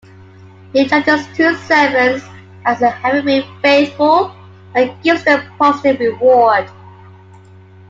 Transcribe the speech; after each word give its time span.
He 0.73 0.83
judges 0.87 1.27
two 1.35 1.53
servants 1.57 2.25
as 2.65 2.79
having 2.79 3.23
been 3.23 3.43
"faithful" 3.61 4.33
and 4.73 4.99
gives 5.03 5.23
them 5.23 5.41
a 5.45 5.57
positive 5.59 5.99
reward. 5.99 6.67